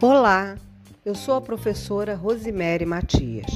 Olá, 0.00 0.56
eu 1.04 1.12
sou 1.12 1.34
a 1.34 1.40
professora 1.40 2.14
Rosimere 2.14 2.86
Matias. 2.86 3.50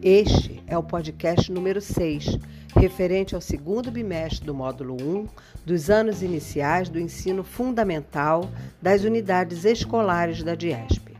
Este 0.00 0.62
é 0.64 0.78
o 0.78 0.82
podcast 0.82 1.50
número 1.50 1.80
6, 1.80 2.38
referente 2.76 3.34
ao 3.34 3.40
segundo 3.40 3.90
bimestre 3.90 4.46
do 4.46 4.54
módulo 4.54 4.94
1 4.94 5.26
dos 5.66 5.90
anos 5.90 6.22
iniciais 6.22 6.88
do 6.88 7.00
ensino 7.00 7.42
fundamental 7.42 8.48
das 8.80 9.02
unidades 9.02 9.64
escolares 9.64 10.44
da 10.44 10.54
DIESP. 10.54 11.16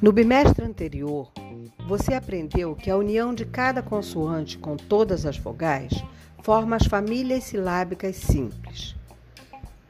No 0.00 0.12
bimestre 0.12 0.64
anterior, 0.64 1.32
você 1.92 2.14
aprendeu 2.14 2.74
que 2.74 2.90
a 2.90 2.96
união 2.96 3.34
de 3.34 3.44
cada 3.44 3.82
consoante 3.82 4.56
com 4.56 4.78
todas 4.78 5.26
as 5.26 5.36
vogais 5.36 5.92
forma 6.42 6.74
as 6.74 6.86
famílias 6.86 7.44
silábicas 7.44 8.16
simples. 8.16 8.96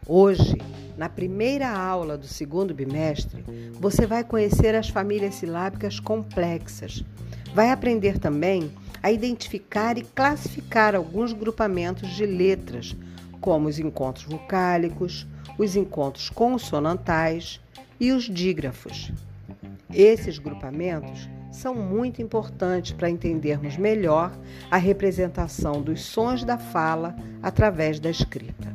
Hoje, 0.05 0.61
na 0.99 1.09
primeira 1.09 1.71
aula 1.71 2.19
do 2.19 2.27
segundo 2.27 2.75
bimestre, 2.75 3.45
você 3.79 4.05
vai 4.05 4.25
conhecer 4.25 4.75
as 4.75 4.89
famílias 4.89 5.37
silábicas 5.37 6.01
complexas. 6.01 7.05
Vai 7.55 7.71
aprender 7.71 8.19
também 8.19 8.73
a 9.01 9.13
identificar 9.13 9.97
e 9.97 10.03
classificar 10.03 10.97
alguns 10.97 11.33
grupamentos 11.33 12.09
de 12.17 12.27
letras, 12.27 12.97
como 13.41 13.69
os 13.69 13.79
encontros 13.79 14.25
vocálicos, 14.25 15.25
os 15.57 15.77
encontros 15.77 16.29
consonantais 16.31 17.61
e 18.01 18.11
os 18.11 18.25
dígrafos. 18.25 19.13
Esses 19.89 20.39
grupamentos 20.39 21.29
são 21.53 21.75
muito 21.75 22.23
importantes 22.23 22.93
para 22.93 23.11
entendermos 23.11 23.77
melhor 23.77 24.33
a 24.71 24.79
representação 24.79 25.83
dos 25.83 26.01
sons 26.03 26.43
da 26.43 26.57
fala 26.57 27.15
através 27.43 28.01
da 28.01 28.11
escrita. 28.11 28.73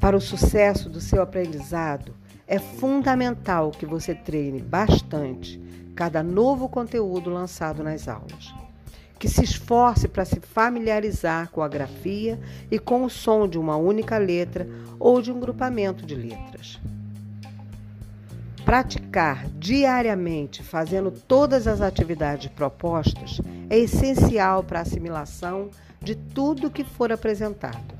Para 0.00 0.16
o 0.16 0.20
sucesso 0.20 0.88
do 0.88 1.00
seu 1.00 1.20
aprendizado, 1.20 2.14
é 2.46 2.58
fundamental 2.58 3.70
que 3.70 3.84
você 3.84 4.14
treine 4.14 4.62
bastante 4.62 5.60
cada 5.94 6.22
novo 6.22 6.66
conteúdo 6.68 7.28
lançado 7.28 7.82
nas 7.82 8.08
aulas 8.08 8.67
que 9.18 9.28
se 9.28 9.42
esforce 9.42 10.06
para 10.06 10.24
se 10.24 10.40
familiarizar 10.40 11.50
com 11.50 11.62
a 11.62 11.68
grafia 11.68 12.38
e 12.70 12.78
com 12.78 13.04
o 13.04 13.10
som 13.10 13.48
de 13.48 13.58
uma 13.58 13.76
única 13.76 14.16
letra 14.16 14.68
ou 14.98 15.20
de 15.20 15.32
um 15.32 15.40
grupamento 15.40 16.06
de 16.06 16.14
letras. 16.14 16.80
Praticar 18.64 19.48
diariamente, 19.58 20.62
fazendo 20.62 21.10
todas 21.10 21.66
as 21.66 21.80
atividades 21.80 22.48
propostas, 22.48 23.40
é 23.68 23.78
essencial 23.78 24.62
para 24.62 24.80
a 24.80 24.82
assimilação 24.82 25.70
de 26.00 26.14
tudo 26.14 26.70
que 26.70 26.84
for 26.84 27.10
apresentado. 27.10 27.96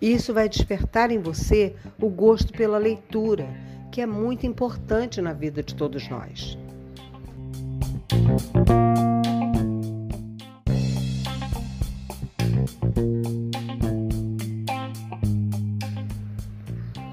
Isso 0.00 0.34
vai 0.34 0.48
despertar 0.48 1.10
em 1.12 1.18
você 1.18 1.76
o 2.00 2.08
gosto 2.08 2.52
pela 2.52 2.78
leitura, 2.78 3.46
que 3.92 4.00
é 4.00 4.06
muito 4.06 4.46
importante 4.46 5.20
na 5.20 5.32
vida 5.32 5.62
de 5.62 5.74
todos 5.74 6.08
nós. 6.08 6.58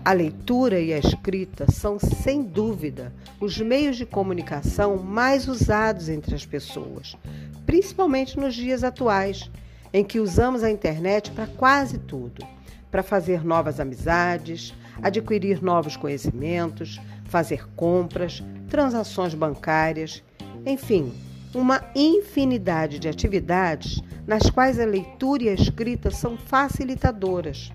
A 0.10 0.12
leitura 0.12 0.80
e 0.80 0.92
a 0.92 0.98
escrita 0.98 1.72
são, 1.72 2.00
sem 2.00 2.42
dúvida, 2.42 3.14
os 3.40 3.60
meios 3.60 3.96
de 3.96 4.08
comunicação 4.08 4.98
mais 4.98 5.48
usados 5.48 6.10
entre 6.10 6.34
as 6.34 6.44
pessoas, 6.44 7.16
principalmente 7.64 8.36
nos 8.36 8.56
dias 8.56 8.84
atuais, 8.84 9.52
em 9.94 10.04
que 10.04 10.20
usamos 10.20 10.64
a 10.64 10.72
internet 10.72 11.30
para 11.30 11.46
quase 11.46 12.00
tudo 12.00 12.44
para 12.90 13.04
fazer 13.04 13.46
novas 13.46 13.80
amizades, 13.80 14.74
adquirir 15.00 15.62
novos 15.62 15.96
conhecimentos, 15.96 17.00
fazer 17.26 17.70
compras, 17.76 18.44
transações 18.68 19.36
bancárias, 19.36 20.24
enfim, 20.66 21.14
uma 21.54 21.84
infinidade 21.94 22.98
de 22.98 23.08
atividades 23.08 24.02
nas 24.26 24.50
quais 24.50 24.80
a 24.80 24.86
leitura 24.86 25.44
e 25.44 25.50
a 25.50 25.54
escrita 25.54 26.10
são 26.10 26.36
facilitadoras. 26.36 27.72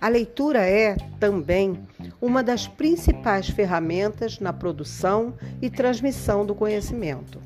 A 0.00 0.08
leitura 0.08 0.60
é, 0.60 0.96
também, 1.18 1.78
uma 2.20 2.42
das 2.42 2.66
principais 2.66 3.48
ferramentas 3.48 4.38
na 4.38 4.52
produção 4.52 5.34
e 5.62 5.70
transmissão 5.70 6.44
do 6.44 6.54
conhecimento. 6.54 7.40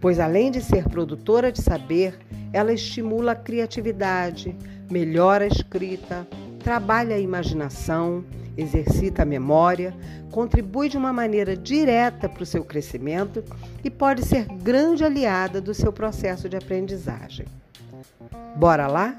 Pois, 0.00 0.20
além 0.20 0.50
de 0.50 0.60
ser 0.60 0.88
produtora 0.88 1.50
de 1.50 1.60
saber, 1.60 2.18
ela 2.52 2.72
estimula 2.72 3.32
a 3.32 3.36
criatividade, 3.36 4.54
melhora 4.90 5.44
a 5.44 5.48
escrita, 5.48 6.26
trabalha 6.62 7.16
a 7.16 7.18
imaginação, 7.18 8.24
exercita 8.56 9.22
a 9.22 9.26
memória, 9.26 9.94
contribui 10.30 10.88
de 10.88 10.96
uma 10.96 11.12
maneira 11.12 11.56
direta 11.56 12.28
para 12.28 12.42
o 12.42 12.46
seu 12.46 12.64
crescimento 12.64 13.44
e 13.84 13.90
pode 13.90 14.24
ser 14.24 14.46
grande 14.46 15.04
aliada 15.04 15.60
do 15.60 15.74
seu 15.74 15.92
processo 15.92 16.48
de 16.48 16.56
aprendizagem. 16.56 17.46
Bora 18.56 18.86
lá? 18.86 19.16